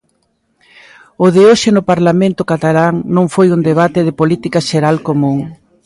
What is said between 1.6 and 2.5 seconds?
no Parlamento